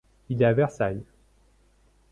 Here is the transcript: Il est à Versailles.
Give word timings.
Il 0.29 0.41
est 0.41 0.45
à 0.45 0.53
Versailles. 0.53 1.03